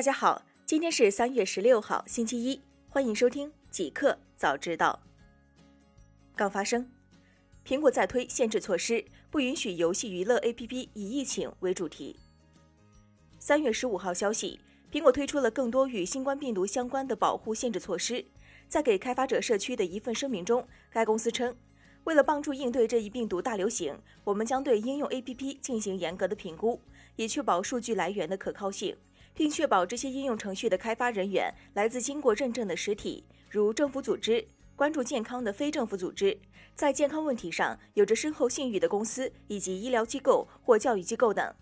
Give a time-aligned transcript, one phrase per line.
[0.00, 4.98] 大家好，今天是三月十六号，星期一，欢迎收听即刻早知道。
[6.34, 6.90] 刚发生，
[7.66, 12.16] 苹果在推限制措施，不允许游戏娱乐 APP 以疫情为主题。
[13.38, 14.58] 三月十五号消息，
[14.90, 18.24] 苹果推出了更多与新冠病毒相关的保护限制措施。
[18.70, 21.54] 在给开发者社区的一份声明中，该公司称，
[22.04, 26.80] 为了帮助应对这一病毒大流行，我们将对应用 APP 进行严格的评估，
[27.16, 28.96] 以确保数据来源的可靠性。
[29.34, 36.38] 并确保这些应用程序的开发人员来自经过认证的实体，如政府组织、关注健康的非政府组织、
[36.74, 41.54] 在健康问题上有着深厚信誉的公司以及医疗机构或教育机构等。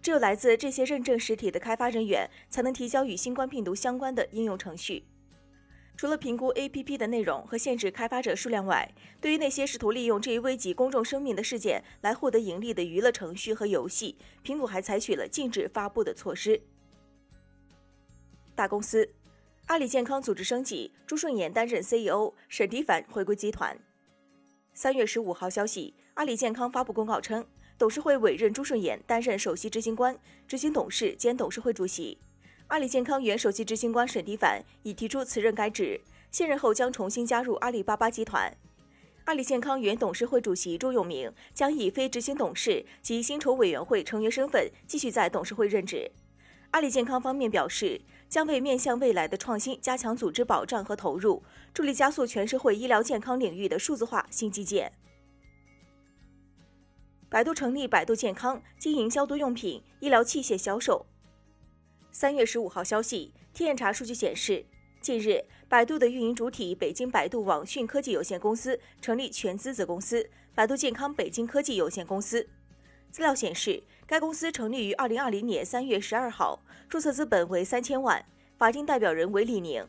[0.00, 5.04] 只有来自这些认证实体的开发人员才能提交与新冠病毒相关的应用程序。
[5.96, 16.62] 除了评估 APP 的内容和限制开发者数量外，对于那些试图利用这一危及公众生命的事件来获得盈利的娱乐程序和游戏，苹果还采取了禁止发布的措施。
[18.54, 19.08] 大公司，
[19.66, 23.76] 阿里健康组织升级，朱顺炎担任 CEO，沈迪凡回归集团。
[24.74, 27.46] 三月十五号消息，阿里健康发布公告称，
[27.78, 32.18] 董事会委任朱顺炎担任首席执行官、执行董事兼董事会主席。
[32.68, 35.98] 阿里健康原首席执行官沈迪凡已提出辞任该职，
[36.30, 38.54] 卸任后将重新加入阿里巴巴集团。
[39.24, 46.10] 阿里健康原董事会主席朱永明将以非执行董事及薪酬委员会成员身份继续在董事会任职。
[46.72, 48.00] 阿里健康方面表示，
[48.32, 51.42] 将为面向未来的创新加强组织保障和投入，
[51.74, 54.90] 助力加速全社会医疗健康领域的数字化新基建。
[57.28, 61.04] 百度成立百度健康，经营消毒用品、医疗器械销售。
[62.10, 64.64] 三月十五号消息，天眼查数据显示，
[65.02, 72.48] 近日，百度的运营主体北京百度网讯科技有限公司成立全资子公司百度健康北京科技有限公司。
[73.10, 73.82] 资料显示。
[74.12, 78.22] 该公司成立于二零二零年三月十二号，注册资本为三千万，
[78.58, 79.82] 法定代表人为李宁，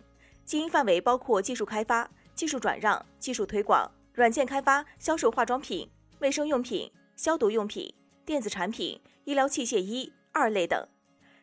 [0.45, 5.89] 经营范围包括技术开发、技术转让、技术推广、软件开发、销售化妆品、
[6.19, 10.87] 卫生用品、消毒用品、电子产品、医疗器械一二类等。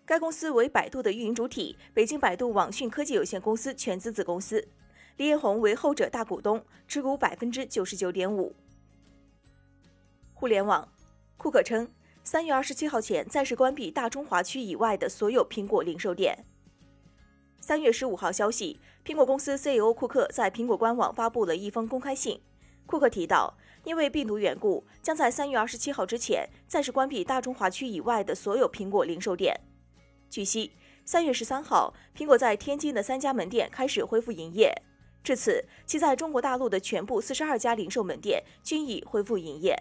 [0.06, 4.66] 该公司为百度的运营主体，北京百度网讯科技有限公司全资子公司，
[5.18, 8.56] 李彦宏为后者大股东，持股百分之九十九点五。
[10.32, 10.90] 互联网，
[11.36, 11.86] 库克称。
[12.32, 16.44] 三月二十七号前暂时关闭大中华区以外的所有苹果零售店。
[17.58, 22.40] 三月十五号消息，苹果公司 CEO 库克在苹果官网发布了一封公开信。
[22.86, 29.58] 库克提到，因为病毒缘故，将在三月二十七号之前暂时关闭大中华区以外的所有苹果零售店。
[30.30, 30.70] 据悉，
[31.04, 34.72] 三月十三号，苹果在天津的三家门店开始恢复营业，
[35.24, 39.76] 至此，其在中国大陆的全部四十二家零售门店均已恢复营业。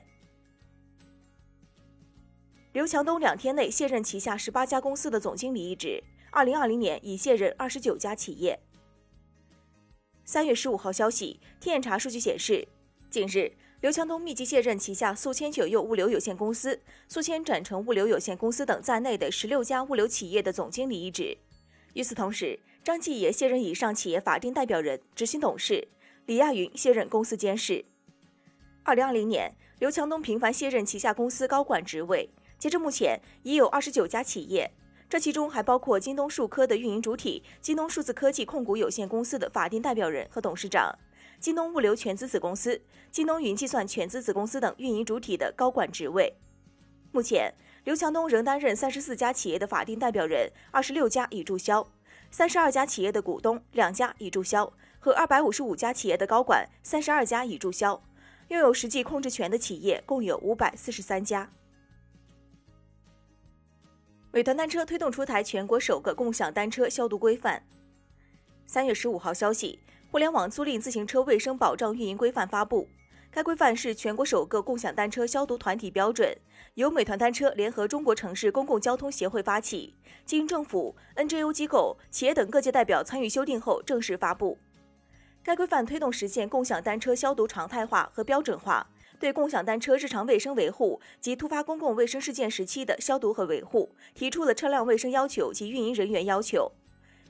[2.72, 8.60] 刘强东两天内卸任旗下十八家公司的总经理一职，二零二零年已卸任二十九家企业。
[10.24, 12.68] 三月十五号消息，天眼查数据显示，
[13.10, 21.36] 近日刘强东密集卸任旗下宿迁九佑物流有限公司、宿迁展成物流有限公司等在内的十六家物流企业的总经理一职。
[21.96, 25.88] 与此同时，张继也卸任以上企业法定代表人、执行董事，
[26.28, 27.84] 李亚云卸任公司监事。
[28.84, 32.30] 二零二零年，刘强东频繁卸任旗下公司高管职位。
[32.60, 34.70] 截至目前，已有二十九家企业，
[35.10, 40.94] 这其中还包括京东数科的运营主体京东数字科技控股有限公司的法定代表人和董事长，
[41.40, 46.36] 京东物流全资子公司、京东云计算全资子公司等运营主体的高管职位。
[47.14, 47.56] 目前，
[47.86, 51.88] 刘强东仍担任三十四家企业的法定代表人，二十六家已注销；
[52.30, 58.04] 三十二家企业的股东，两家已注销；和二百五十五家企业的高管，三十二家已注销。
[58.50, 61.50] 拥有实际控制权的企业共有五百四十三家。
[64.32, 67.64] 美团单车推动出台全国首个共享单车消毒规范。
[68.68, 69.80] 三月十五号消息，
[70.12, 72.88] 互联网租赁自行车卫生保障运营规范发布。
[73.32, 76.38] 该规范是全国首个共享单车消毒团体标准，
[76.76, 79.96] 由美团单车联合中国城市公共交通协会发起，
[80.26, 84.60] 经政府、NGO 机构、企业等各界代表参与修订后正式发布。
[85.44, 88.86] 该规范推动实现共享单车消毒常态化和标准化。
[89.20, 96.72] 对共享单车日常卫生维护及突发公共卫生事件时期的消毒和维护，提出了车辆卫生要求及运营人员要求。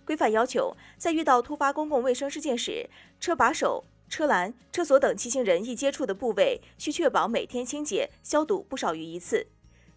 [0.06, 2.88] 规范要求，在遇到突发公共卫生事件时，
[3.20, 9.48] 车把手、车篮、车锁等骑行人易接触的部位，需确保每天清洁消毒不少于一次；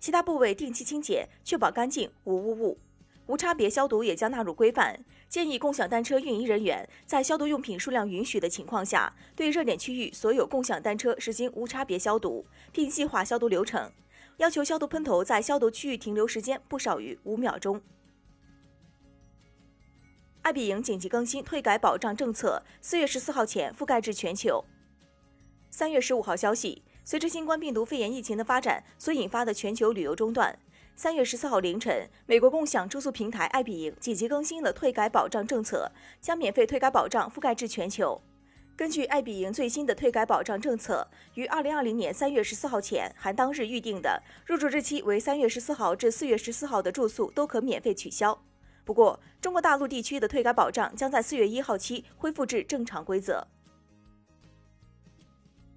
[0.01, 2.79] 其他部位定期清洁，确保干净无污物。
[3.27, 13.91] 无差别消毒也将纳入规范，建议共享单车运营人员在消毒用品数量允许的情况下，对热点区域所有共享单车实行无差别消毒，并细化消毒流程，
[14.39, 17.81] 要求消毒喷头在消毒区域停留时间不少于五秒钟。
[20.43, 24.65] 爱彼迎紧急更新退改保障政策，四月十四号前覆盖至全球。
[25.71, 30.59] 三月十五号消息，随着新冠病毒肺炎疫情的发展所引发的全球旅游中断，
[30.95, 35.91] 三月十四号凌晨，美国共享住宿平台爱彼迎紧急更新了退改保障政策，
[36.21, 38.21] 将免费退改保障覆盖至全球。
[38.77, 48.39] 根据爱彼迎最新的退改保障政策，于二零二零年三月十四号前（含当日预订的）入住日期为三月十四号至四月十四号的住宿都可免费取消。
[48.85, 53.47] 不过，中国大陆地区的退改保障将在四月一号起恢复至正常规则。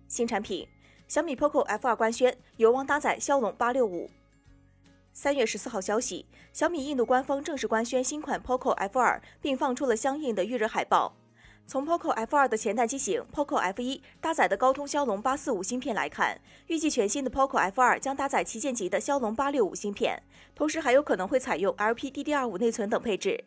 [0.07, 0.67] 新产品
[1.07, 4.09] 小米 POCO F2 官宣有望搭载骁龙八六五。
[5.17, 11.15] 三月十四号消息，小米印度官方正式官宣新款 POCO F2，并放出了相应的预热海报。
[11.65, 20.21] 从 POCO F2 的前代机型 POCO F1 搭载的高通骁龙八四五芯片来看，预计全新的 POCO F2 将搭载旗舰级的骁龙八六五芯片，
[20.53, 23.45] 同时还有可能会采用 LPDDR5 内存等配置。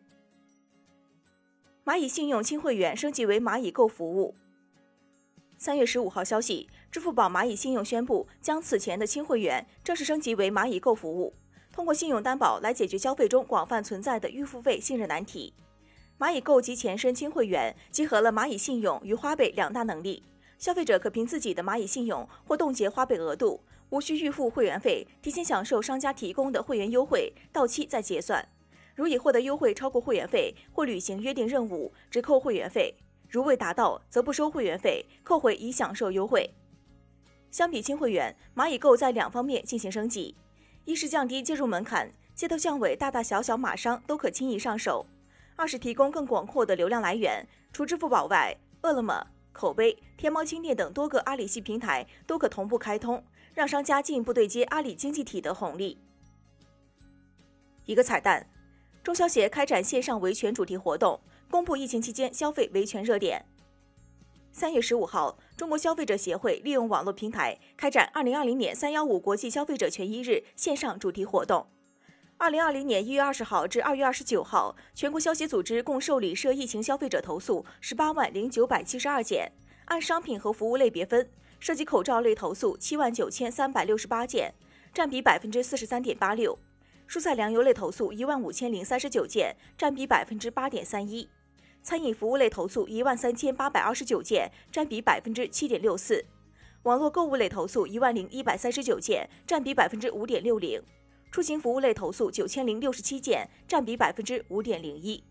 [1.84, 4.34] 蚂蚁信用轻会员升级为蚂蚁购服务。
[5.58, 11.34] 三月十五号消息，支付宝蚂蚁信用宣布将此前的轻会员正式升级为蚂蚁购服务，
[11.78, 15.54] 通过信用担保来解决消费中广泛存在的预付费信任难题。
[16.18, 20.24] 蚂蚁购及前身轻会员集合了蚂蚁信用与花呗两大能力，
[20.58, 23.60] 消费者可凭自己的蚂蚁信用或冻结花呗额度，
[23.90, 28.44] 无需预付会员费，提前享受商家提供的会员优惠，到期再结算。
[28.96, 32.92] 如已获得优惠超过会员费或履行约定任务，只扣会员费；
[33.28, 36.50] 如未达到，则不收会员费，扣回已享受优惠。
[37.52, 40.34] 相比轻会员，蚂蚁购在两方面进行升级：
[40.88, 45.04] 一是降低接入门槛，街头巷尾大大小小马商都可轻易上手。
[45.54, 55.98] 二是提供更广阔的流量来源，除支付宝外，饿了么、口碑、天猫轻店等多个阿里系平台都可同步开通，让商家进一步对接阿里经济体的红利。
[57.84, 58.48] 一个彩蛋，
[59.02, 61.20] 中消协开展线上维权主题活动，
[61.50, 63.44] 公布疫情期间消费维权热点。
[64.50, 71.66] 三月十五号，中国消费者协会利用网络平台开展二零二零年三幺五国际消费者权益日线上主题活动。
[72.38, 79.52] 二零二零年一月二十号至二月二十九号，全国消协组织共受理涉疫情消费者投诉十八万零九百七十二件，
[79.84, 81.30] 按商品和服务类别分，
[81.60, 84.54] 涉及口罩类投诉七万九千三百六十八件，
[84.92, 86.58] 占比百分之四十三点八六；
[87.08, 91.28] 蔬菜粮油类投诉一万五千零三十九件，占比百分之八点三一；
[91.82, 96.22] 餐饮服务类投诉一万三千八百二十九件，占比百分之七点六四；
[96.82, 100.82] 网络购物类投诉一万零一百三十九件，占比百分之五点六零。
[101.30, 105.22] 出行服务类投诉九千零六十七件，占比百分之五点零一。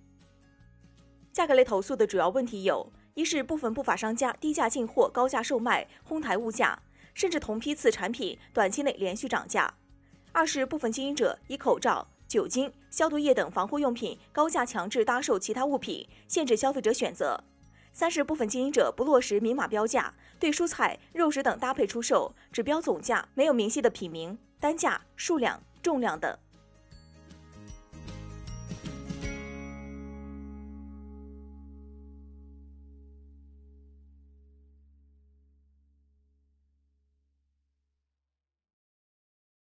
[1.34, 6.80] 价格类投诉的主要问题有：一是部分不法商家低价进货、高价售卖，哄抬物价，
[7.14, 9.68] 甚至同批次产品短期内连续涨价；
[10.32, 17.40] 二是部分经营者以口罩、酒精、消毒液等防护用品高价强制搭售其他物品，限制消费者选择；
[17.94, 25.62] 三是部分经营者不落实明码标价，对蔬菜、肉食等搭配出售，只标总价，没有明细的品名、单价、数量。
[25.84, 26.38] 重量等。